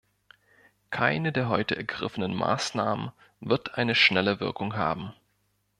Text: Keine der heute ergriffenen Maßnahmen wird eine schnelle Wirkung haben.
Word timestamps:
Keine 0.89 1.31
der 1.31 1.47
heute 1.47 1.75
ergriffenen 1.75 2.33
Maßnahmen 2.33 3.11
wird 3.39 3.75
eine 3.77 3.93
schnelle 3.93 4.39
Wirkung 4.39 4.75
haben. 4.75 5.13